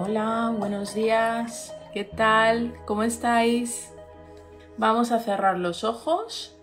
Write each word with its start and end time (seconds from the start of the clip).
Hola, 0.00 0.54
buenos 0.56 0.94
días. 0.94 1.74
¿Qué 1.92 2.04
tal? 2.04 2.72
¿Cómo 2.86 3.02
estáis? 3.02 3.92
Vamos 4.76 5.10
a 5.10 5.18
cerrar 5.18 5.58
los 5.58 5.82
ojos 5.82 6.56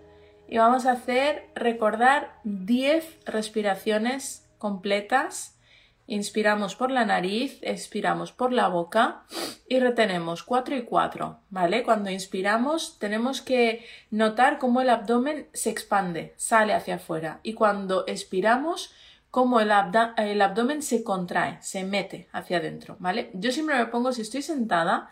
y 0.47 0.57
vamos 0.57 0.85
a 0.85 0.93
hacer 0.93 1.49
recordar 1.53 2.39
10 2.45 3.25
respiraciones 3.25 4.49
completas. 4.57 5.59
Inspiramos 6.07 6.77
por 6.77 6.91
la 6.91 7.03
nariz, 7.03 7.59
expiramos 7.61 8.31
por 8.31 8.53
la 8.53 8.69
boca 8.69 9.25
y 9.67 9.79
retenemos 9.79 10.43
4 10.43 10.77
y 10.77 10.83
4, 10.83 11.39
¿vale? 11.49 11.83
Cuando 11.83 12.11
inspiramos 12.11 12.99
tenemos 12.99 13.41
que 13.41 13.85
notar 14.11 14.59
cómo 14.59 14.79
el 14.79 14.89
abdomen 14.89 15.49
se 15.51 15.71
expande, 15.71 16.35
sale 16.37 16.73
hacia 16.73 16.95
afuera 16.95 17.41
y 17.43 17.51
cuando 17.51 18.05
expiramos 18.07 18.93
cómo 19.35 19.59
el, 19.59 19.69
abdomen 19.69 20.81
se 20.81 21.03
contrae, 21.03 21.61
se 21.61 21.83
mete 21.83 22.29
hacia 22.31 22.59
adentro, 22.59 22.95
¿vale? 22.99 23.31
Yo 23.33 23.51
siempre 23.51 23.75
me 23.75 23.87
pongo, 23.87 24.13
si 24.13 24.21
estoy 24.21 24.41
sentada, 24.41 25.09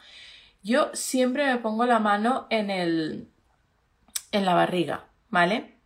yo 0.61 0.91
siempre 0.93 1.45
me 1.45 1.57
pongo 1.57 1.85
la 1.85 1.99
mano 1.99 2.47
en 2.49 2.69
el 2.69 3.27
en 4.31 4.45
la 4.45 4.53
barriga, 4.53 5.07
¿vale? 5.29 5.77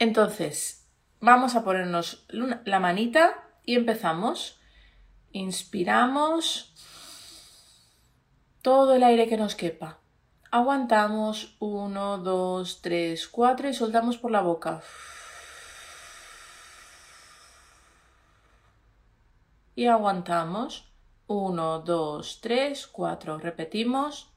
Entonces, 0.00 0.88
vamos 1.20 1.54
a 1.54 1.62
ponernos 1.62 2.26
la 2.30 2.80
manita 2.80 3.40
y 3.64 3.76
empezamos. 3.76 4.60
Inspiramos 5.30 6.74
todo 8.62 8.96
el 8.96 9.04
aire 9.04 9.28
que 9.28 9.36
nos 9.36 9.54
quepa. 9.54 10.00
Aguantamos 10.50 11.54
1, 11.60 12.18
2, 12.18 12.82
3, 12.82 13.28
4 13.28 13.68
y 13.68 13.74
soltamos 13.74 14.18
por 14.18 14.32
la 14.32 14.40
boca. 14.40 14.82
Y 19.74 19.86
aguantamos. 19.86 20.86
1, 21.26 21.80
2, 21.80 22.40
3, 22.40 22.86
4. 22.88 23.38
Repetimos. 23.38 24.32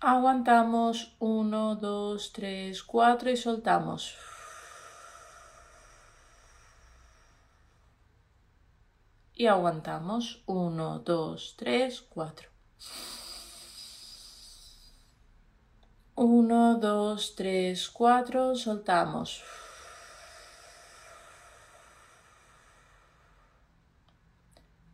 Aguantamos 0.00 1.14
1, 1.18 1.76
2, 1.76 2.32
3, 2.32 2.82
4 2.82 3.30
y 3.30 3.36
soltamos. 3.36 4.16
Y 9.34 9.46
aguantamos 9.46 10.42
1, 10.46 10.98
2, 11.00 11.54
3, 11.56 12.02
4. 12.08 12.48
1, 16.14 16.78
2, 16.78 17.34
3, 17.36 17.90
4, 17.90 18.56
soltamos. 18.56 19.42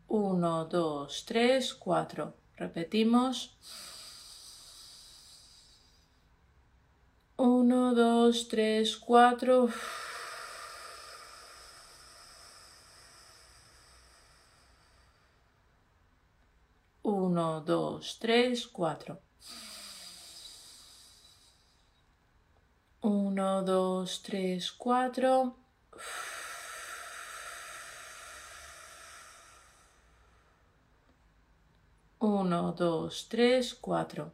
1, 0.09 0.65
2, 0.65 1.25
3, 1.25 1.73
4. 1.73 2.33
Repetimos. 2.57 3.55
1, 7.37 7.93
2, 7.95 8.47
3, 8.47 8.97
4. 8.97 9.69
Uno, 17.09 17.61
dos, 17.61 18.19
tres, 18.19 18.67
cuatro. 18.67 19.21
Uno, 23.01 23.63
dos, 23.63 24.21
tres, 24.21 24.71
cuatro. 24.71 25.55
1, 32.21 32.73
2, 32.73 33.09
3, 33.29 33.63
4. 33.81 34.31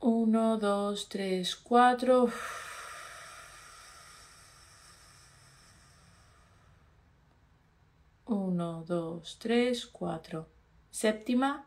1, 0.00 0.58
2, 0.58 0.96
3, 1.08 1.44
4. 1.44 2.32
1, 8.24 8.84
2, 8.86 9.22
3, 9.38 9.74
4. 9.92 10.46
Séptima. 10.90 11.66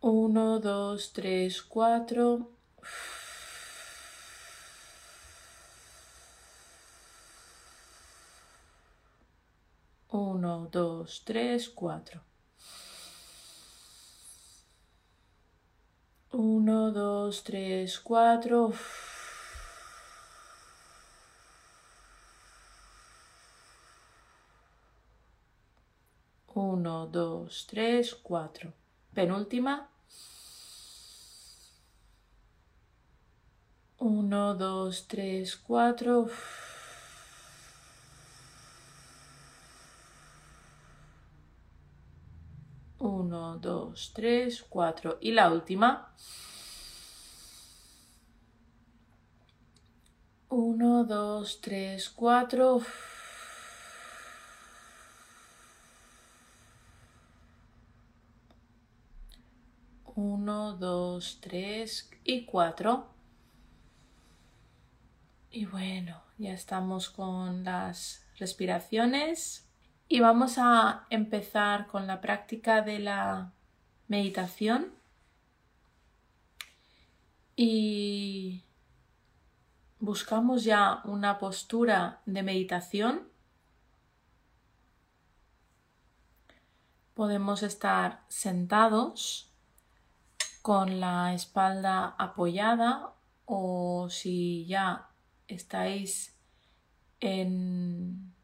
1, 0.00 0.60
2, 0.60 0.98
3, 1.12 1.50
4. 1.50 2.46
1, 10.16 10.70
2, 10.70 11.04
3, 11.26 11.68
4. 11.74 12.20
1, 16.32 16.92
2, 16.92 17.42
3, 17.42 17.98
4. 17.98 18.72
1, 26.54 27.10
2, 27.12 27.66
3, 27.66 28.14
4. 28.22 28.72
Penúltima. 29.12 29.86
1, 33.98 34.54
2, 34.56 35.02
3, 35.08 35.54
4. 35.56 36.65
1, 43.06 43.58
2, 43.58 44.12
3, 44.14 44.64
4 44.68 45.18
y 45.20 45.32
la 45.32 45.50
última. 45.50 46.12
1, 50.48 51.04
2, 51.04 51.60
3, 51.60 52.08
4. 52.10 52.80
1, 60.16 60.72
2, 60.74 61.38
3 61.40 62.10
y 62.24 62.44
4. 62.44 63.06
Y 65.50 65.64
bueno, 65.66 66.22
ya 66.38 66.52
estamos 66.52 67.10
con 67.10 67.64
las 67.64 68.26
respiraciones 68.38 69.65
y 70.08 70.20
vamos 70.20 70.58
a 70.58 71.06
empezar 71.10 71.86
con 71.88 72.06
la 72.06 72.20
práctica 72.20 72.82
de 72.82 73.00
la 73.00 73.52
meditación. 74.08 74.92
Y 77.56 78.62
buscamos 79.98 80.64
ya 80.64 81.00
una 81.04 81.38
postura 81.38 82.20
de 82.26 82.42
meditación. 82.42 83.28
Podemos 87.14 87.62
estar 87.62 88.22
sentados 88.28 89.50
con 90.62 91.00
la 91.00 91.32
espalda 91.34 92.14
apoyada 92.18 93.14
o 93.46 94.08
si 94.10 94.66
ya 94.66 95.08
estáis 95.48 96.36
en 97.20 98.35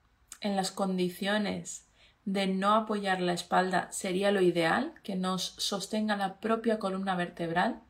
en 0.43 0.57
las 0.57 0.73
condiciones 0.73 1.87
de 2.25 2.47
no 2.47 2.75
apoyar 2.75 3.21
la 3.21 3.33
espalda 3.33 3.91
sería 3.91 4.31
lo 4.31 4.43
ideal, 4.43 4.95
que 5.03 5.17
nos 5.17 5.55
sostenga 5.59 6.17
la 6.17 6.41
propia 6.41 6.79
columna 6.79 7.17
vertebral. 7.17 7.81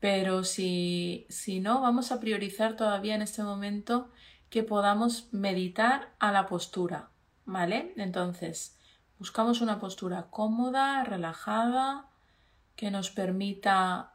Pero 0.00 0.44
si, 0.44 1.26
si 1.28 1.60
no, 1.60 1.80
vamos 1.80 2.10
a 2.10 2.20
priorizar 2.20 2.76
todavía 2.76 3.14
en 3.14 3.22
este 3.22 3.42
momento 3.42 4.10
que 4.48 4.62
podamos 4.62 5.28
meditar 5.32 6.14
a 6.18 6.32
la 6.32 6.46
postura, 6.46 7.10
¿vale? 7.44 7.92
Entonces, 7.96 8.76
buscamos 9.18 9.60
una 9.60 9.78
postura 9.78 10.28
cómoda, 10.30 11.04
relajada, 11.04 12.08
que 12.74 12.90
nos 12.90 13.10
permita 13.10 14.14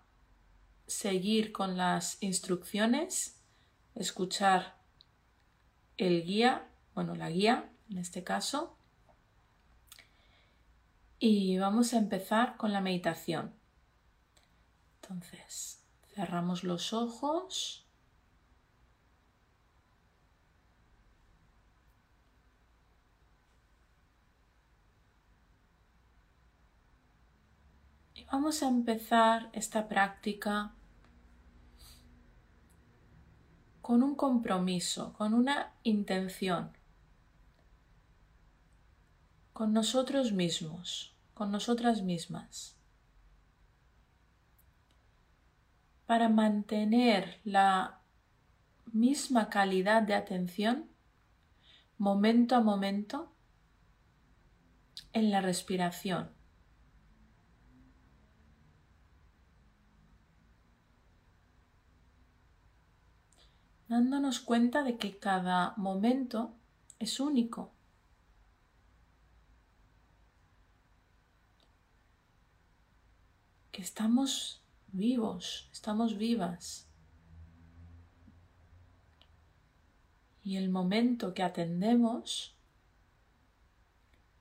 seguir 0.88 1.52
con 1.52 1.78
las 1.78 2.22
instrucciones, 2.22 3.42
escuchar 3.96 4.83
el 5.98 6.24
guía, 6.24 6.68
bueno, 6.94 7.16
la 7.16 7.30
guía 7.30 7.70
en 7.90 7.98
este 7.98 8.24
caso. 8.24 8.76
Y 11.20 11.58
vamos 11.58 11.94
a 11.94 11.98
empezar 11.98 12.58
con 12.58 12.74
la 12.74 12.82
meditación. 12.82 13.54
Entonces, 15.02 15.82
cerramos 16.14 16.64
los 16.64 16.94
ojos. 16.94 17.86
Y 28.16 28.26
vamos 28.26 28.64
a 28.64 28.68
empezar 28.68 29.50
esta 29.54 29.88
práctica 29.88 30.74
con 33.84 34.02
un 34.02 34.16
compromiso, 34.16 35.12
con 35.12 35.34
una 35.34 35.74
intención, 35.84 36.72
con 39.52 39.74
nosotros 39.74 40.32
mismos, 40.32 41.14
con 41.34 41.52
nosotras 41.52 42.02
mismas, 42.02 42.78
para 46.06 46.30
mantener 46.30 47.42
la 47.44 48.00
misma 48.94 49.50
calidad 49.50 50.02
de 50.02 50.14
atención 50.14 50.90
momento 51.98 52.56
a 52.56 52.62
momento 52.62 53.34
en 55.12 55.30
la 55.30 55.42
respiración. 55.42 56.33
Dándonos 63.94 64.40
cuenta 64.40 64.82
de 64.82 64.98
que 64.98 65.20
cada 65.20 65.76
momento 65.78 66.56
es 66.98 67.20
único. 67.20 67.72
Que 73.72 73.84
estamos 73.84 74.64
vivos, 74.88 75.70
estamos 75.72 76.18
vivas. 76.18 76.88
Y 80.44 80.58
el 80.58 80.70
momento 80.70 81.36
que 81.36 81.44
atendemos 81.44 82.56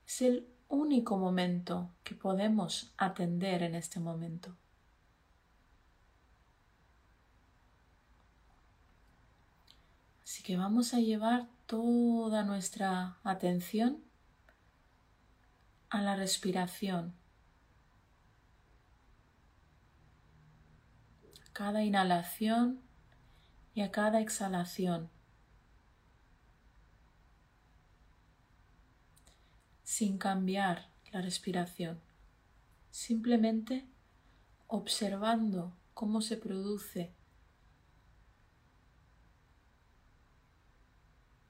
es 0.07 0.23
el 0.23 0.49
único 0.69 1.19
momento 1.19 1.91
que 2.05 2.15
podemos 2.15 2.95
atender 2.97 3.63
en 3.63 3.75
este 3.75 4.01
momento. 4.01 4.57
Así 10.33 10.43
que 10.43 10.57
vamos 10.57 10.95
a 10.95 10.99
llevar 10.99 11.47
toda 11.67 12.43
nuestra 12.43 13.19
atención 13.23 14.03
a 15.91 16.01
la 16.01 16.17
respiración. 16.17 17.15
A 21.47 21.53
cada 21.53 21.85
inhalación 21.85 22.81
y 23.75 23.83
a 23.83 23.91
cada 23.91 24.23
exhalación. 24.23 25.11
Sin 29.85 30.17
cambiar 30.17 30.89
la 31.13 31.21
respiración. 31.21 32.01
Simplemente 32.91 33.85
observando 34.67 35.77
cómo 35.93 36.23
se 36.23 36.39
produce 36.39 37.13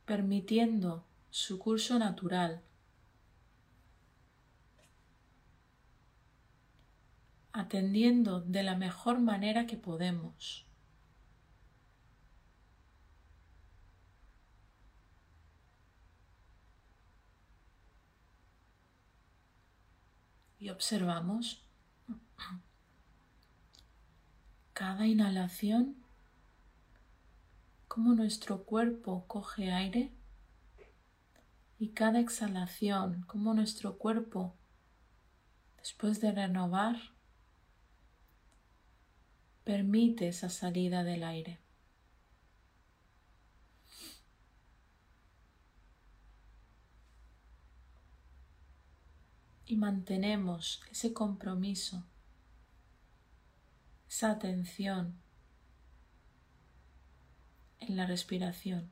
permitiendo 0.05 1.05
su 1.31 1.59
curso 1.59 1.99
natural, 1.99 2.63
atendiendo 7.53 8.41
de 8.41 8.63
la 8.63 8.77
mejor 8.77 9.21
manera 9.21 9.67
que 9.67 9.77
podemos. 9.77 10.67
Y 20.59 20.71
observamos 20.71 21.65
cada 24.73 25.07
inhalación 25.07 26.02
cómo 27.93 28.15
nuestro 28.15 28.65
cuerpo 28.65 29.27
coge 29.27 29.71
aire 29.71 30.11
y 31.79 31.91
cada 31.91 32.21
exhalación, 32.21 33.23
cómo 33.27 33.53
nuestro 33.53 33.99
cuerpo, 33.99 34.57
después 35.77 36.19
de 36.23 36.33
renovar, 36.33 36.97
permite 39.63 40.29
esa 40.29 40.49
salida 40.49 41.05
del 41.05 41.23
aire. 41.23 41.61
Y 49.67 49.77
mantenemos 49.77 50.81
ese 50.91 51.13
compromiso, 51.13 52.07
esa 54.09 54.31
atención 54.31 55.22
en 57.89 57.97
la 57.97 58.07
respiración. 58.07 58.91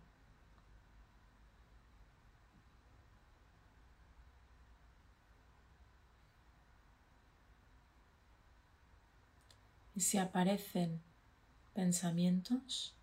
Y 9.95 10.01
si 10.03 10.19
aparecen 10.19 11.03
pensamientos, 11.75 12.95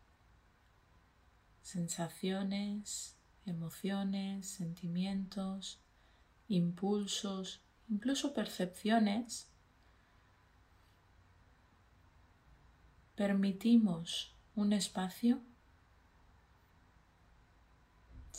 sensaciones, 1.61 3.15
emociones, 3.45 4.47
sentimientos, 4.47 5.79
impulsos, 6.47 7.61
incluso 7.89 8.33
percepciones, 8.33 9.47
permitimos 13.15 14.33
un 14.55 14.73
espacio 14.73 15.41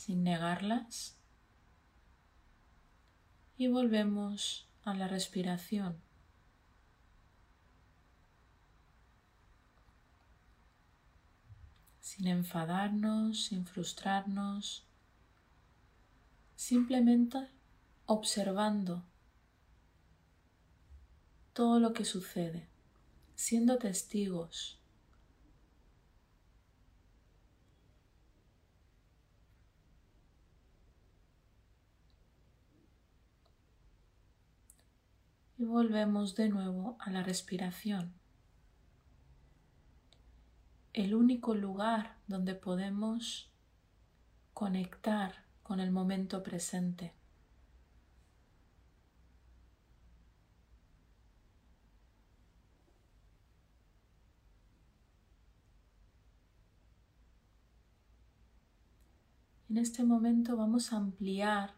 sin 0.08 0.24
negarlas. 0.24 1.18
Y 3.58 3.68
volvemos 3.68 4.66
a 4.82 4.94
la 4.94 5.06
respiración. 5.06 6.00
Sin 12.00 12.26
enfadarnos, 12.26 13.44
sin 13.44 13.66
frustrarnos, 13.66 14.86
simplemente 16.56 17.46
observando 18.06 19.04
todo 21.52 21.80
lo 21.80 21.92
que 21.92 22.06
sucede, 22.06 22.66
siendo 23.34 23.76
testigos 23.76 24.77
y 35.58 35.64
volvemos 35.64 36.36
de 36.36 36.48
nuevo 36.48 36.96
a 37.00 37.10
la 37.10 37.24
respiración. 37.24 38.14
El 40.92 41.14
único 41.14 41.54
lugar 41.54 42.16
donde 42.28 42.54
podemos 42.54 43.50
conectar 44.54 45.44
con 45.64 45.80
el 45.80 45.90
momento 45.90 46.44
presente. 46.44 47.12
En 59.68 59.76
este 59.76 60.04
momento 60.04 60.56
vamos 60.56 60.92
a 60.92 60.96
ampliar 60.96 61.74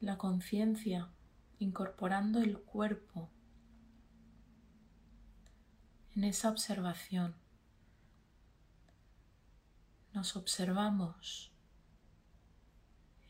la 0.00 0.16
conciencia 0.16 1.10
incorporando 1.58 2.40
el 2.40 2.58
cuerpo 2.58 3.30
en 6.14 6.24
esa 6.24 6.50
observación. 6.50 7.34
Nos 10.12 10.36
observamos 10.36 11.52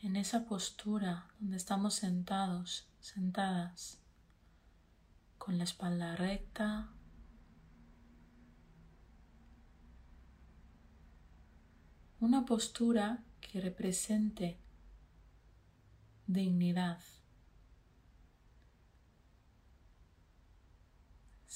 en 0.00 0.16
esa 0.16 0.44
postura 0.44 1.28
donde 1.40 1.56
estamos 1.56 1.94
sentados, 1.94 2.88
sentadas, 3.00 4.00
con 5.38 5.58
la 5.58 5.64
espalda 5.64 6.16
recta, 6.16 6.92
una 12.20 12.44
postura 12.44 13.24
que 13.40 13.60
represente 13.60 14.58
dignidad. 16.26 17.00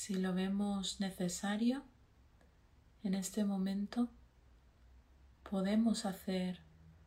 Si 0.02 0.14
lo 0.14 0.33
vemos 0.33 0.99
necesario, 0.99 1.85
en 3.02 3.12
este 3.12 3.45
momento 3.45 4.09
podemos 5.42 6.07
hacer 6.07 6.62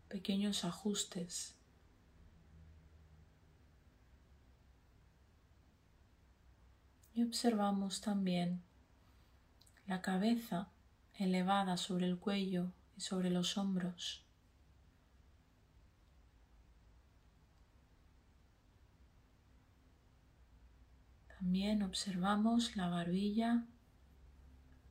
pequeños 0.09 0.63
ajustes. 0.63 1.55
Y 7.15 7.23
observamos 7.23 7.99
también 7.99 8.61
la 9.87 10.03
cabeza 10.03 10.69
elevada 11.15 11.77
sobre 11.77 12.05
el 12.05 12.19
cuello 12.19 12.73
y 12.95 13.01
sobre 13.01 13.31
los 13.31 13.57
hombros. 13.57 14.22
También 21.43 21.83
observamos 21.83 22.77
la 22.77 22.87
barbilla 22.87 23.65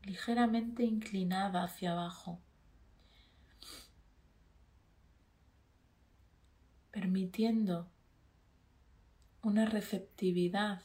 ligeramente 0.02 0.84
inclinada 0.84 1.64
hacia 1.64 1.92
abajo, 1.92 2.40
permitiendo 6.90 7.88
una 9.40 9.64
receptividad 9.64 10.82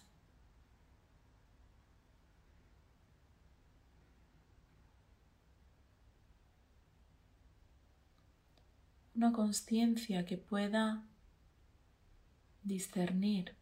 una 9.16 9.34
conciencia 9.34 10.26
que 10.26 10.38
pueda 10.38 11.04
discernir 12.64 13.58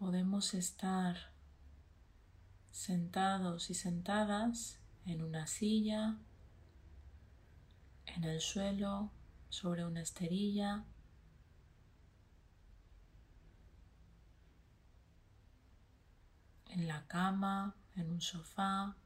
podemos 0.00 0.54
estar 0.54 1.30
sentados 2.70 3.68
y 3.68 3.74
sentadas 3.74 4.80
en 5.04 5.22
una 5.22 5.46
silla, 5.46 6.16
en 8.06 8.24
el 8.24 8.40
suelo, 8.40 9.12
sobre 9.50 9.84
una 9.84 10.00
esterilla. 10.00 10.84
en 16.70 16.86
la 16.86 17.04
cama, 17.08 17.74
en 17.96 18.12
un 18.12 18.20
sofá, 18.20 18.96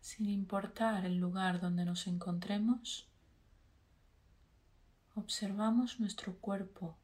sin 0.00 0.30
importar 0.30 1.04
el 1.04 1.18
lugar 1.18 1.60
donde 1.60 1.84
nos 1.84 2.06
encontremos, 2.06 3.11
observamos 5.14 6.00
nuestro 6.00 6.36
cuerpo 6.38 6.96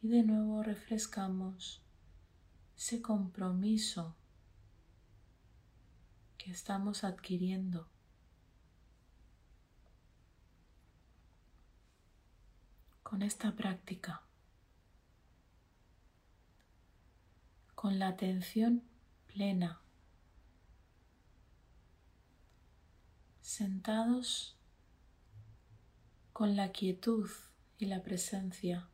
y 0.00 0.08
de 0.08 0.22
nuevo 0.22 0.62
refrescamos 0.62 1.82
ese 2.76 3.02
compromiso 3.02 4.16
que 6.36 6.50
estamos 6.50 7.04
adquiriendo. 7.04 7.88
con 13.08 13.22
esta 13.22 13.56
práctica, 13.56 14.20
con 17.74 17.98
la 17.98 18.08
atención 18.08 18.82
plena, 19.28 19.80
sentados 23.40 24.57
con 26.38 26.54
la 26.54 26.70
quietud 26.70 27.28
y 27.78 27.86
la 27.86 28.00
presencia. 28.04 28.88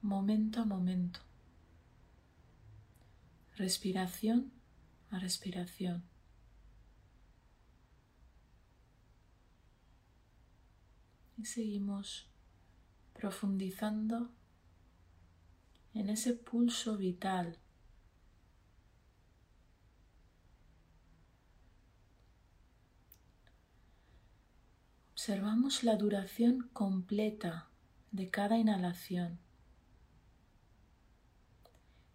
Momento 0.00 0.62
a 0.62 0.64
momento. 0.64 1.20
Respiración 3.56 4.50
a 5.10 5.18
respiración. 5.18 6.02
Y 11.36 11.44
seguimos 11.44 12.30
profundizando 13.12 14.30
en 15.92 16.08
ese 16.08 16.32
pulso 16.32 16.96
vital 16.96 17.58
Observamos 25.28 25.84
la 25.84 25.96
duración 25.96 26.70
completa 26.72 27.68
de 28.12 28.30
cada 28.30 28.56
inhalación. 28.56 29.38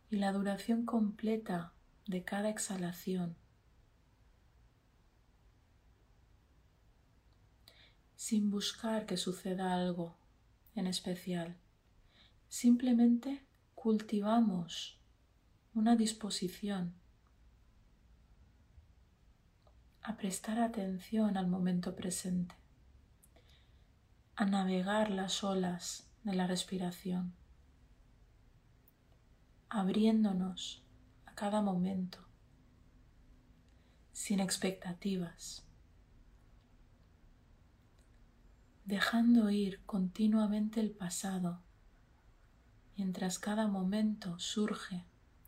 Y 0.09 0.15
la 0.15 0.31
duración 0.31 0.83
completa 0.83 1.73
de 2.07 2.23
cada 2.23 2.49
exhalación. 2.49 3.35
Sin 8.15 8.49
buscar 8.49 9.05
que 9.05 9.17
suceda 9.17 9.75
algo 9.75 10.17
en 10.73 10.87
especial, 10.87 11.55
simplemente 12.49 13.45
cultivamos 13.75 14.97
una 15.75 15.95
disposición 15.95 16.95
a 20.01 20.17
prestar 20.17 20.59
atención 20.59 21.37
al 21.37 21.45
momento 21.45 21.95
presente 21.95 22.62
a 24.35 24.45
navegar 24.45 25.11
las 25.11 25.43
olas 25.43 26.07
de 26.23 26.33
la 26.33 26.47
respiración, 26.47 27.35
abriéndonos 29.69 30.83
a 31.27 31.35
cada 31.35 31.61
momento, 31.61 32.17
sin 34.11 34.39
expectativas, 34.39 35.67
dejando 38.85 39.51
ir 39.51 39.83
continuamente 39.85 40.79
el 40.79 40.89
pasado 40.89 41.61
mientras 42.97 43.37
cada 43.37 43.67
momento 43.67 44.39
surge 44.39 45.05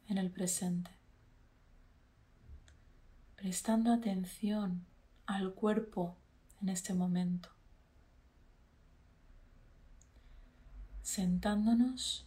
en 0.07 0.19
el 0.19 0.29
presente, 0.29 0.91
prestando 3.35 3.91
atención 3.91 4.85
al 5.25 5.55
cuerpo 5.55 6.17
en 6.61 6.69
este 6.69 6.93
momento 6.93 7.54
sentándonos 11.05 12.25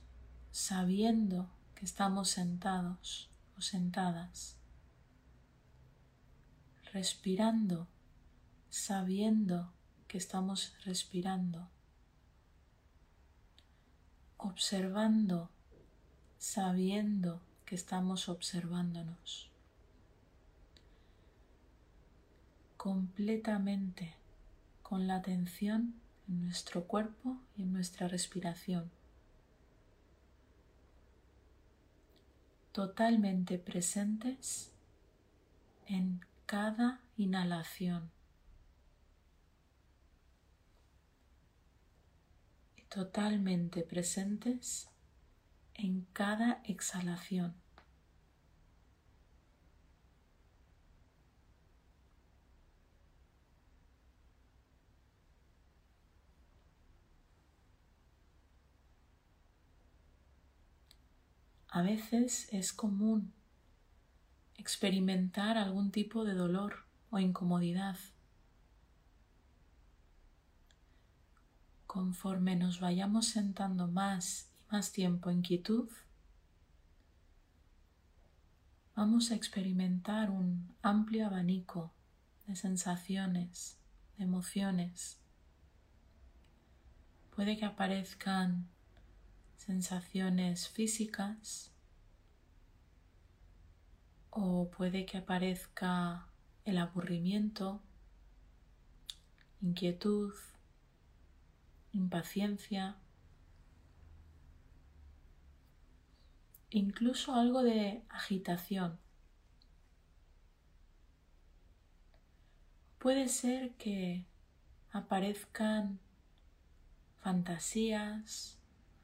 sabiendo 0.52 1.50
que 1.74 1.84
estamos 1.84 2.30
sentados 2.30 3.28
o 3.56 3.60
sentadas, 3.60 4.54
respirando 6.92 7.88
sabiendo 8.70 9.72
que 10.06 10.16
estamos 10.16 10.74
respirando, 10.84 11.68
observando 14.36 15.50
sabiendo 16.38 17.40
que 17.66 17.74
estamos 17.74 18.28
observándonos, 18.28 19.50
completamente 22.76 24.14
con 24.84 25.08
la 25.08 25.16
atención 25.16 26.00
en 26.28 26.42
nuestro 26.42 26.84
cuerpo 26.84 27.38
y 27.56 27.62
en 27.62 27.72
nuestra 27.72 28.06
respiración. 28.08 28.90
Totalmente 32.72 33.58
presentes 33.58 34.70
en 35.86 36.20
cada 36.46 37.00
inhalación. 37.16 38.10
Y 42.76 42.82
totalmente 42.82 43.82
presentes 43.82 44.88
en 45.74 46.06
cada 46.12 46.60
exhalación. 46.64 47.54
A 61.70 61.82
veces 61.82 62.48
es 62.50 62.72
común 62.72 63.34
experimentar 64.56 65.58
algún 65.58 65.90
tipo 65.90 66.24
de 66.24 66.34
dolor 66.34 66.86
o 67.10 67.18
incomodidad. 67.18 67.96
Conforme 71.86 72.56
nos 72.56 72.80
vayamos 72.80 73.26
sentando 73.28 73.86
más 73.86 74.50
y 74.50 74.72
más 74.72 74.92
tiempo 74.92 75.30
en 75.30 75.42
quietud, 75.42 75.90
vamos 78.94 79.30
a 79.30 79.34
experimentar 79.34 80.30
un 80.30 80.74
amplio 80.82 81.26
abanico 81.26 81.92
de 82.46 82.56
sensaciones, 82.56 83.78
de 84.16 84.24
emociones. 84.24 85.18
Puede 87.36 87.58
que 87.58 87.66
aparezcan 87.66 88.68
sensaciones 89.58 90.68
físicas 90.68 91.70
o 94.30 94.70
puede 94.70 95.04
que 95.04 95.18
aparezca 95.18 96.26
el 96.64 96.78
aburrimiento, 96.78 97.82
inquietud, 99.60 100.32
impaciencia, 101.92 102.96
incluso 106.70 107.34
algo 107.34 107.62
de 107.62 108.02
agitación. 108.08 108.98
Puede 112.98 113.28
ser 113.28 113.74
que 113.74 114.24
aparezcan 114.92 115.98
fantasías, 117.20 118.57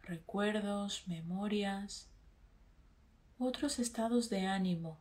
recuerdos, 0.05 1.07
memorias, 1.07 2.09
otros 3.39 3.79
estados 3.79 4.31
de 4.31 4.47
ánimo, 4.47 4.99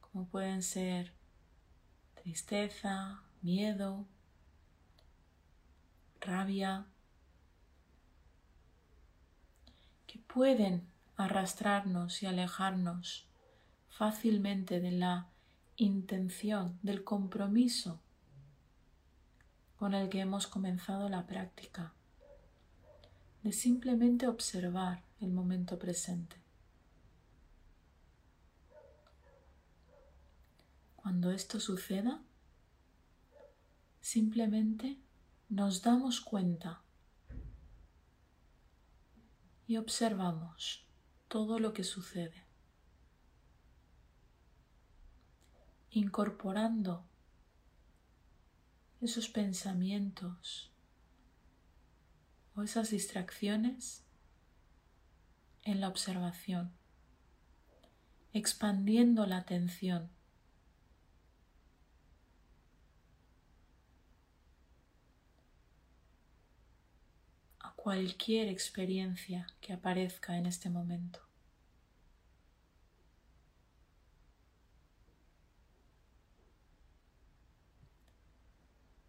como 0.00 0.26
pueden 0.26 0.62
ser 0.62 1.12
tristeza, 2.14 3.22
miedo, 3.40 4.06
rabia, 6.20 6.86
que 10.06 10.18
pueden 10.18 10.86
arrastrarnos 11.16 12.22
y 12.22 12.26
alejarnos 12.26 13.26
fácilmente 13.88 14.80
de 14.80 14.92
la 14.92 15.28
intención, 15.76 16.78
del 16.82 17.02
compromiso 17.04 18.00
con 19.76 19.94
el 19.94 20.08
que 20.08 20.20
hemos 20.20 20.46
comenzado 20.46 21.08
la 21.08 21.26
práctica, 21.26 21.92
de 23.42 23.52
simplemente 23.52 24.28
observar 24.28 25.02
el 25.20 25.30
momento 25.30 25.78
presente. 25.78 26.36
Cuando 30.96 31.32
esto 31.32 31.58
suceda, 31.58 32.22
simplemente 34.00 34.98
nos 35.48 35.82
damos 35.82 36.20
cuenta 36.20 36.82
y 39.66 39.76
observamos 39.76 40.86
todo 41.28 41.58
lo 41.58 41.72
que 41.72 41.82
sucede, 41.82 42.44
incorporando 45.90 47.04
esos 49.00 49.28
pensamientos 49.28 50.71
esas 52.64 52.90
distracciones 52.90 54.02
en 55.64 55.80
la 55.80 55.88
observación, 55.88 56.72
expandiendo 58.32 59.26
la 59.26 59.38
atención 59.38 60.10
cualquier 67.82 68.46
experiencia 68.48 69.44
que 69.60 69.72
aparezca 69.72 70.38
en 70.38 70.46
este 70.46 70.70
momento. 70.70 71.18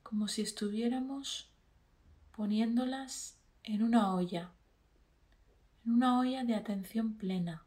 Como 0.02 0.28
si 0.28 0.42
estuviéramos 0.42 1.52
poniéndolas 2.36 3.38
en 3.64 3.82
una 3.82 4.14
olla, 4.14 4.52
en 5.86 5.94
una 5.94 6.20
olla 6.20 6.44
de 6.44 6.56
atención 6.56 7.16
plena. 7.16 7.66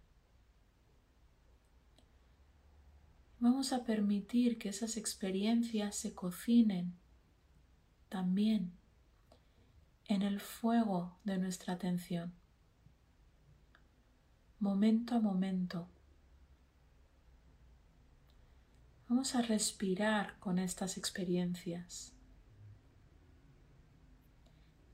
Vamos 3.38 3.73
a 3.73 3.85
permitir 3.85 4.59
que 4.59 4.68
esas 4.68 4.97
experiencias 4.97 5.97
se 5.97 6.14
cocinen 6.14 6.94
también 8.09 8.73
en 10.07 10.23
el 10.23 10.40
fuego 10.40 11.18
de 11.25 11.38
nuestra 11.38 11.75
atención, 11.75 12.35
momento 14.59 15.14
a 15.14 15.20
momento. 15.20 15.88
Vamos 19.09 19.35
a 19.35 19.42
respirar 19.42 20.38
con 20.40 20.59
estas 20.59 20.97
experiencias, 20.97 22.15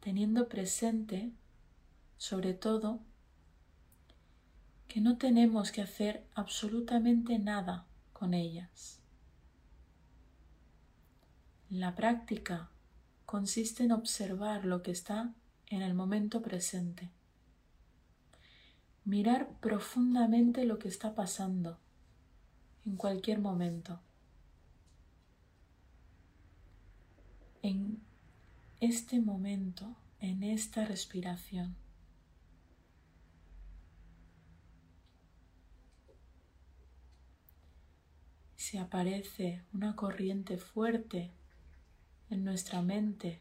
teniendo 0.03 0.49
presente, 0.49 1.31
sobre 2.19 2.55
todo, 2.55 2.99
que 4.89 5.01
no 5.01 5.17
tenemos 5.17 5.71
que 5.71 5.81
hacer 5.81 6.27
absolutamente 6.35 7.39
nada 7.39 7.87
con 8.13 8.35
ellas. 8.35 8.99
La 11.71 11.95
práctica 11.95 12.69
consiste 13.27 13.85
en 13.85 13.93
observar 13.93 14.65
lo 14.65 14.83
que 14.83 14.91
está 14.91 15.33
en 15.69 15.83
el 15.83 15.95
momento 15.95 16.43
presente. 16.43 17.09
Mirar 19.05 19.49
profundamente 19.61 20.65
lo 20.65 20.81
que 20.81 20.89
está 20.89 21.15
pasando 21.15 21.79
en 22.85 22.97
cualquier 22.97 23.39
momento. 23.39 24.01
En 27.63 28.03
este 28.83 29.21
momento, 29.21 29.95
en 30.19 30.43
esta 30.43 30.85
respiración. 30.85 31.77
Si 38.57 38.79
aparece 38.79 39.63
una 39.73 39.95
corriente 39.95 40.59
fuerte 40.59 41.31
en 42.29 42.43
nuestra 42.43 42.83
mente 42.83 43.41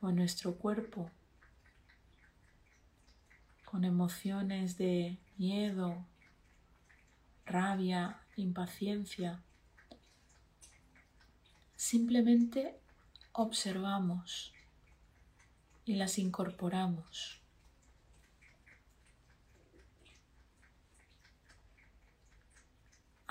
o 0.00 0.10
en 0.10 0.14
nuestro 0.14 0.54
cuerpo 0.54 1.10
con 3.64 3.82
emociones 3.82 4.78
de 4.78 5.18
miedo, 5.38 6.06
rabia, 7.46 8.20
impaciencia. 8.36 9.42
Simplemente 11.74 12.79
observamos 13.32 14.52
y 15.84 15.94
las 15.94 16.18
incorporamos. 16.18 17.40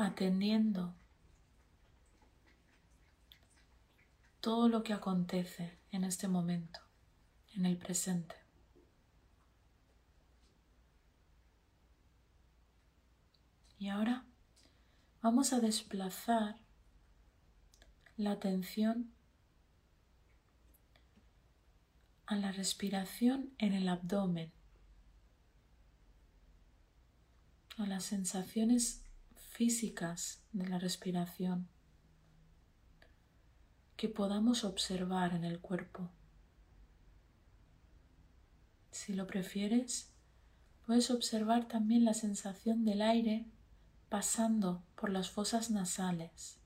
atendiendo 0.01 0.93
todo 4.39 4.69
lo 4.69 4.81
que 4.81 4.93
acontece 4.93 5.77
en 5.91 6.05
este 6.05 6.29
momento, 6.29 6.79
en 7.53 7.65
el 7.65 7.75
presente. 7.75 8.35
Y 13.77 13.89
ahora 13.89 14.23
vamos 15.21 15.51
a 15.51 15.59
desplazar 15.59 16.55
la 18.15 18.31
atención 18.31 19.11
a 22.29 22.35
la 22.35 22.51
respiración 22.51 23.49
en 23.57 23.73
el 23.73 23.89
abdomen, 23.89 24.51
a 27.79 27.87
las 27.87 28.03
sensaciones 28.03 29.01
físicas 29.35 30.39
de 30.51 30.67
la 30.67 30.77
respiración 30.77 31.67
que 33.97 34.09
podamos 34.09 34.63
observar 34.63 35.33
en 35.33 35.43
el 35.43 35.59
cuerpo. 35.59 36.07
Si 38.91 39.13
lo 39.13 39.25
prefieres, 39.25 40.11
puedes 40.85 41.09
observar 41.09 41.67
también 41.67 42.05
la 42.05 42.13
sensación 42.13 42.85
del 42.85 43.01
aire 43.01 43.47
pasando 44.07 44.83
por 44.95 45.09
las 45.09 45.31
fosas 45.31 45.71
nasales. 45.71 46.58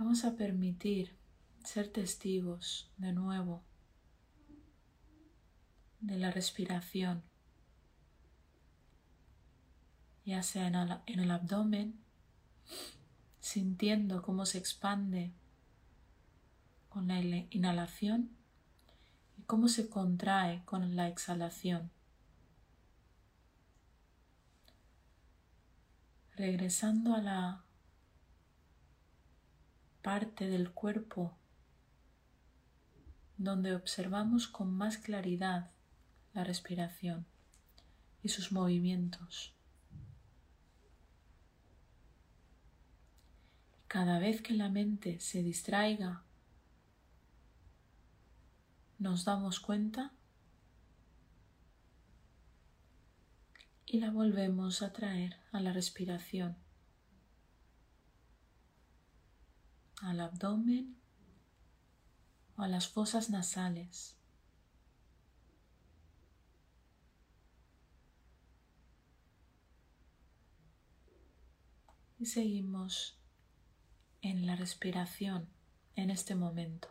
Vamos 0.00 0.24
a 0.24 0.34
permitir 0.34 1.14
ser 1.62 1.92
testigos 1.92 2.90
de 2.96 3.12
nuevo 3.12 3.62
de 6.00 6.16
la 6.16 6.30
respiración, 6.30 7.22
ya 10.24 10.42
sea 10.42 10.68
en 10.68 11.20
el, 11.20 11.30
abdomen, 11.30 12.00
sintiendo 13.40 14.22
cómo 14.22 14.46
se 14.46 14.56
expande 14.56 15.34
con 16.88 17.06
la 17.06 17.20
inhalación 17.20 18.30
y 19.36 19.42
cómo 19.42 19.68
se 19.68 19.90
contrae 19.90 20.64
con 20.64 20.96
la 20.96 21.08
exhalación. 21.08 21.90
Regresando 26.36 27.14
a 27.14 27.20
la 27.20 27.64
parte 30.02 30.48
del 30.48 30.70
cuerpo 30.72 31.36
donde 33.36 33.74
observamos 33.74 34.48
con 34.48 34.72
más 34.72 34.98
claridad 34.98 35.70
la 36.34 36.44
respiración 36.44 37.26
y 38.22 38.28
sus 38.28 38.52
movimientos. 38.52 39.54
Cada 43.88 44.18
vez 44.18 44.40
que 44.42 44.54
la 44.54 44.68
mente 44.68 45.18
se 45.20 45.42
distraiga, 45.42 46.22
nos 48.98 49.24
damos 49.24 49.58
cuenta 49.58 50.12
y 53.86 53.98
la 53.98 54.10
volvemos 54.10 54.82
a 54.82 54.92
traer 54.92 55.36
a 55.50 55.60
la 55.60 55.72
respiración, 55.72 56.56
al 60.00 60.20
abdomen 60.20 60.96
o 62.56 62.62
a 62.62 62.68
las 62.68 62.88
fosas 62.88 63.30
nasales. 63.30 64.16
Y 72.18 72.26
seguimos 72.26 73.18
en 74.20 74.46
la 74.46 74.56
respiración 74.56 75.48
en 75.96 76.10
este 76.10 76.34
momento. 76.34 76.88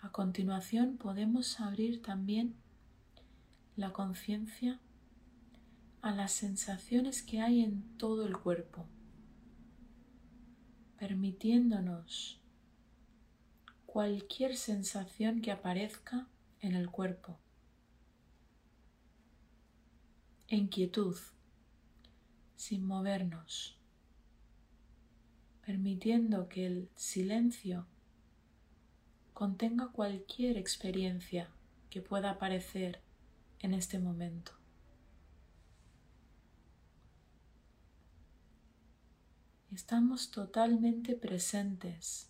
A 0.00 0.10
continuación 0.10 0.96
podemos 0.96 1.60
abrir 1.60 2.00
también 2.02 2.56
la 3.76 3.92
conciencia 3.92 4.80
a 6.02 6.12
las 6.12 6.32
sensaciones 6.32 7.22
que 7.22 7.40
hay 7.40 7.60
en 7.60 7.82
todo 7.98 8.26
el 8.26 8.36
cuerpo, 8.36 8.86
permitiéndonos 10.98 12.40
cualquier 13.86 14.56
sensación 14.56 15.42
que 15.42 15.50
aparezca 15.50 16.26
en 16.60 16.74
el 16.74 16.90
cuerpo. 16.90 17.38
En 20.48 20.68
quietud, 20.68 21.16
sin 22.56 22.84
movernos, 22.86 23.76
permitiendo 25.64 26.48
que 26.48 26.66
el 26.66 26.88
silencio 26.96 27.86
contenga 29.34 29.88
cualquier 29.88 30.56
experiencia 30.56 31.48
que 31.88 32.00
pueda 32.00 32.30
aparecer 32.30 33.00
en 33.60 33.74
este 33.74 33.98
momento. 33.98 34.59
Estamos 39.72 40.32
totalmente 40.32 41.14
presentes 41.14 42.28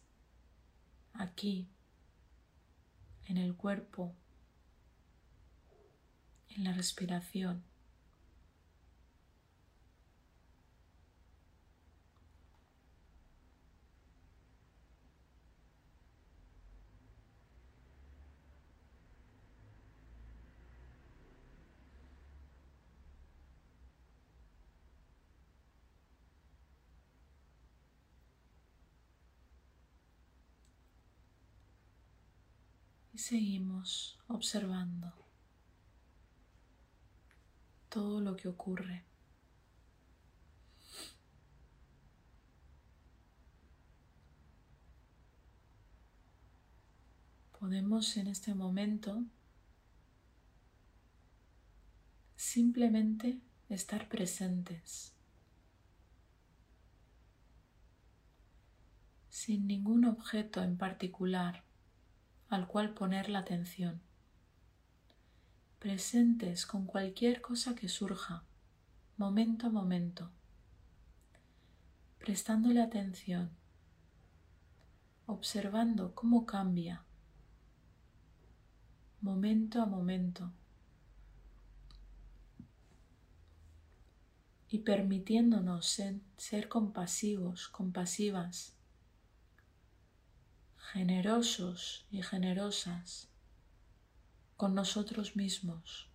aquí, 1.15 1.69
en 3.25 3.39
el 3.39 3.57
cuerpo, 3.57 4.15
en 6.49 6.65
la 6.65 6.75
respiración. 6.75 7.70
Seguimos 33.31 34.19
observando 34.27 35.13
todo 37.89 38.21
lo 38.21 38.35
que 38.35 38.49
ocurre. 38.49 39.05
Podemos 47.61 48.17
en 48.17 48.27
este 48.27 48.53
momento 48.53 49.23
simplemente 52.35 53.39
estar 53.69 54.09
presentes, 54.09 55.13
sin 59.29 59.69
ningún 59.69 60.05
objeto 60.05 60.65
en 60.65 60.77
particular 60.77 61.70
al 62.51 62.67
cual 62.67 62.93
poner 62.93 63.31
la 63.31 63.39
atención, 63.39 64.03
presentes 65.79 66.67
con 66.67 66.85
cualquier 66.85 67.41
cosa 67.41 67.75
que 67.75 67.89
surja, 67.89 68.43
momento 69.17 69.69
a 69.69 69.71
momento, 69.71 70.31
prestándole 72.19 72.83
atención, 72.83 73.51
observando 75.27 76.13
cómo 76.15 76.45
cambia, 76.45 77.05
momento 79.21 79.81
a 79.81 79.87
momento, 79.87 80.53
y 84.69 84.79
permitiéndonos 84.79 85.87
ser, 86.37 86.69
compasivos, 86.69 87.69
compasivas 87.69 88.77
generosos 90.93 92.05
y 92.11 92.21
generosas 92.23 93.29
con 94.57 94.75
nosotros 94.75 95.37
mismos, 95.37 96.09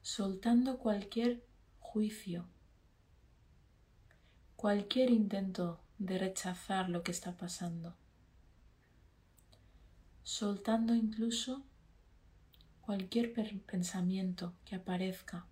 soltando 0.00 0.78
cualquier 0.78 1.44
juicio, 1.80 2.46
cualquier 4.54 5.10
intento 5.10 5.80
de 5.98 6.18
rechazar 6.18 6.88
lo 6.88 7.02
que 7.02 7.10
está 7.10 7.36
pasando, 7.36 7.96
soltando 10.22 10.94
incluso 10.94 11.64
cualquier 12.80 13.32
pensamiento 13.66 14.54
que 14.64 14.76
aparezca. 14.76 15.46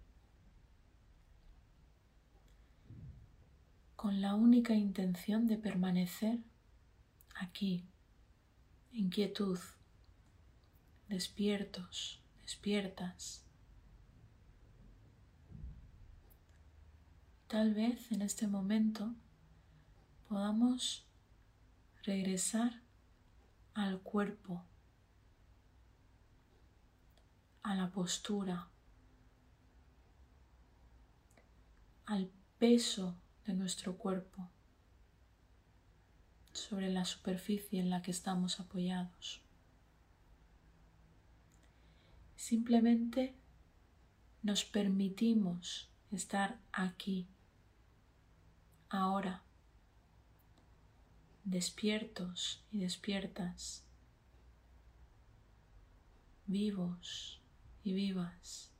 Con 3.97 4.21
la 4.21 4.37
única 4.37 4.75
intención 4.75 5.49
de 5.49 5.59
permanecer 5.59 6.39
aquí, 7.39 7.85
en 8.93 9.11
quietud, 9.11 9.59
despiertos, 11.09 12.21
despiertas. 12.43 13.45
Tal 17.47 17.75
vez 17.75 18.13
en 18.13 18.23
este 18.23 18.47
momento 18.47 19.15
podamos 20.29 21.07
regresar 22.03 22.83
al 23.75 24.01
cuerpo, 24.01 24.65
a 27.63 27.75
la 27.75 27.91
postura, 27.91 28.69
al 32.05 32.31
peso 32.59 33.17
de 33.47 33.55
nuestro 33.55 33.97
cuerpo 33.97 34.51
sobre 36.59 36.91
la 36.91 37.05
superficie 37.05 37.81
en 37.81 37.91
la 37.91 38.03
que 38.03 38.11
estamos 38.11 38.61
apoyados. 38.61 39.41
Simplemente 42.37 43.35
nos 44.43 44.65
permitimos 44.65 45.89
estar 46.11 46.59
aquí, 46.73 47.27
ahora, 48.89 49.43
despiertos 51.45 52.63
y 52.71 52.81
despiertas, 52.81 53.85
vivos 56.47 57.41
y 57.85 57.93
vivas, 57.93 58.71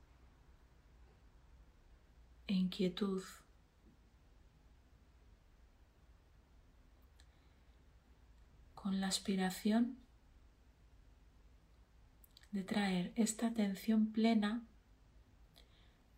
en 2.47 2.69
quietud. 2.69 3.23
Con 8.89 9.01
la 9.01 9.07
aspiración 9.07 9.99
de 12.49 12.63
traer 12.63 13.13
esta 13.15 13.45
atención 13.45 14.11
plena 14.11 14.63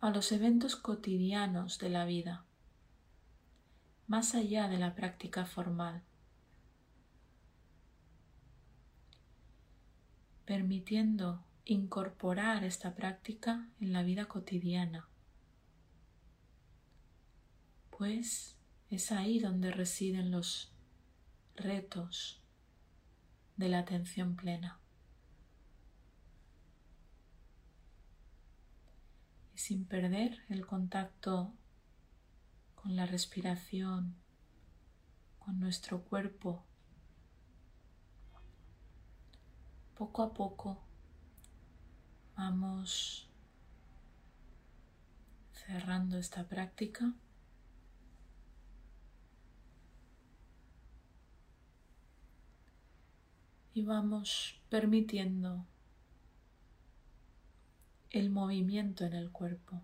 a 0.00 0.08
los 0.08 0.32
eventos 0.32 0.74
cotidianos 0.76 1.78
de 1.78 1.90
la 1.90 2.06
vida, 2.06 2.46
más 4.06 4.34
allá 4.34 4.68
de 4.68 4.78
la 4.78 4.94
práctica 4.94 5.44
formal, 5.44 6.02
permitiendo 10.46 11.44
incorporar 11.66 12.64
esta 12.64 12.94
práctica 12.94 13.68
en 13.80 13.92
la 13.92 14.02
vida 14.02 14.28
cotidiana, 14.28 15.06
pues 17.90 18.56
es 18.88 19.12
ahí 19.12 19.40
donde 19.40 19.72
residen 19.72 20.30
los 20.30 20.72
retos 21.54 22.41
de 23.56 23.68
la 23.68 23.80
atención 23.80 24.36
plena. 24.36 24.78
Y 29.54 29.58
sin 29.58 29.84
perder 29.84 30.44
el 30.48 30.66
contacto 30.66 31.52
con 32.74 32.96
la 32.96 33.06
respiración, 33.06 34.16
con 35.38 35.60
nuestro 35.60 36.02
cuerpo, 36.02 36.64
poco 39.96 40.22
a 40.22 40.34
poco 40.34 40.82
vamos 42.36 43.28
cerrando 45.52 46.18
esta 46.18 46.48
práctica. 46.48 47.12
Y 53.74 53.82
vamos 53.82 54.60
permitiendo 54.68 55.66
el 58.10 58.28
movimiento 58.28 59.04
en 59.06 59.14
el 59.14 59.30
cuerpo. 59.30 59.80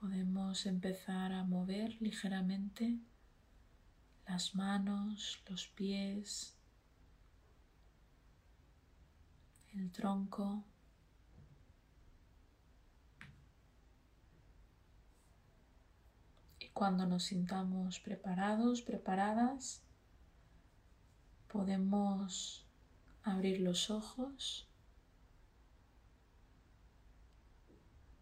Podemos 0.00 0.66
empezar 0.66 1.32
a 1.32 1.44
mover 1.44 2.00
ligeramente 2.00 2.98
las 4.26 4.54
manos, 4.54 5.42
los 5.48 5.68
pies, 5.68 6.54
el 9.72 9.90
tronco. 9.90 10.62
Y 16.60 16.67
cuando 16.78 17.06
nos 17.06 17.24
sintamos 17.24 17.98
preparados, 17.98 18.82
preparadas, 18.82 19.82
podemos 21.48 22.64
abrir 23.24 23.60
los 23.60 23.90
ojos 23.90 24.68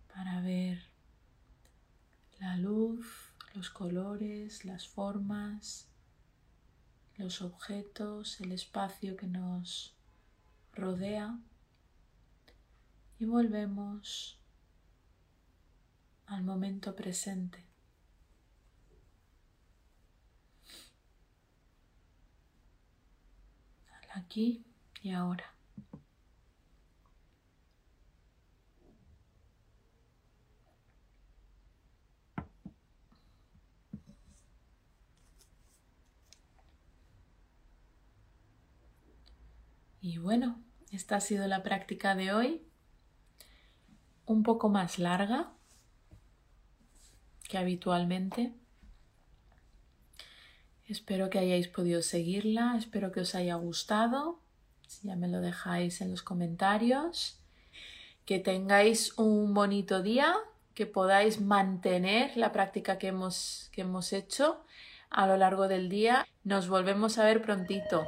para 0.09 0.40
ver 0.40 0.79
la 2.38 2.57
luz, 2.57 3.07
los 3.53 3.69
colores, 3.69 4.64
las 4.64 4.88
formas, 4.88 5.87
los 7.19 7.42
objetos, 7.42 8.40
el 8.40 8.53
espacio 8.53 9.19
que 9.19 9.27
nos 9.27 9.95
rodea 10.73 11.38
y 13.19 13.27
volvemos 13.27 14.40
al 16.25 16.42
momento 16.42 16.97
presente. 16.97 17.66
Al 23.92 24.06
aquí 24.16 24.64
y 25.02 25.11
ahora. 25.11 25.52
Y 40.00 40.18
bueno, 40.18 40.62
esta 40.92 41.16
ha 41.16 41.20
sido 41.20 41.48
la 41.48 41.62
práctica 41.62 42.14
de 42.14 42.33
hoy, 42.33 42.62
un 44.24 44.42
poco 44.44 44.68
más 44.68 44.98
larga 44.98 45.52
que 47.48 47.59
habitualmente. 47.59 48.55
Espero 50.88 51.31
que 51.31 51.40
hayáis 51.40 51.66
podido 51.66 52.01
seguirla, 52.01 52.77
espero 52.79 53.11
que 53.11 53.20
os 53.20 53.35
haya 53.35 53.57
gustado, 53.57 54.38
si 54.87 55.09
ya 55.09 55.16
me 55.16 55.27
lo 55.27 55.40
dejáis 55.40 56.01
en 56.01 56.12
los 56.12 56.22
comentarios, 56.22 57.40
que 58.25 58.38
tengáis 58.38 59.18
un 59.18 59.53
bonito 59.53 60.03
día, 60.03 60.35
que 60.75 60.87
podáis 60.87 61.40
mantener 61.40 62.37
la 62.37 62.53
práctica 62.53 62.99
que 62.99 63.09
hemos, 63.09 63.68
que 63.72 63.81
hemos 63.81 64.12
hecho 64.12 64.64
a 65.11 65.27
lo 65.27 65.37
largo 65.37 65.66
del 65.66 65.88
día. 65.88 66.27
Nos 66.44 66.68
volvemos 66.68 67.18
a 67.18 67.25
ver 67.25 67.42
prontito. 67.42 68.07